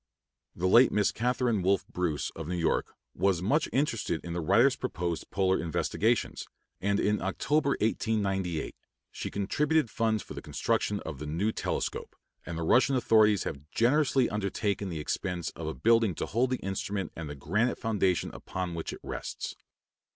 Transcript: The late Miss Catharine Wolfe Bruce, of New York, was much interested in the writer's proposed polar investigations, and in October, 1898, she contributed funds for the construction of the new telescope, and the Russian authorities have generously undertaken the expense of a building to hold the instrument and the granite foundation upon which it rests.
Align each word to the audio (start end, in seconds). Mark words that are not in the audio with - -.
The 0.55 0.65
late 0.65 0.91
Miss 0.91 1.11
Catharine 1.11 1.61
Wolfe 1.61 1.85
Bruce, 1.87 2.31
of 2.31 2.47
New 2.47 2.55
York, 2.57 2.95
was 3.13 3.43
much 3.43 3.69
interested 3.71 4.19
in 4.25 4.33
the 4.33 4.41
writer's 4.41 4.75
proposed 4.75 5.29
polar 5.29 5.61
investigations, 5.61 6.47
and 6.79 6.99
in 6.99 7.21
October, 7.21 7.77
1898, 7.81 8.75
she 9.11 9.29
contributed 9.29 9.91
funds 9.91 10.23
for 10.23 10.33
the 10.33 10.41
construction 10.41 11.01
of 11.01 11.19
the 11.19 11.27
new 11.27 11.51
telescope, 11.51 12.15
and 12.47 12.57
the 12.57 12.63
Russian 12.63 12.95
authorities 12.95 13.43
have 13.43 13.69
generously 13.69 14.27
undertaken 14.27 14.89
the 14.89 14.99
expense 14.99 15.51
of 15.51 15.67
a 15.67 15.75
building 15.75 16.15
to 16.15 16.25
hold 16.25 16.49
the 16.49 16.57
instrument 16.61 17.11
and 17.15 17.29
the 17.29 17.35
granite 17.35 17.77
foundation 17.77 18.33
upon 18.33 18.73
which 18.73 18.93
it 18.93 18.99
rests. 19.03 19.55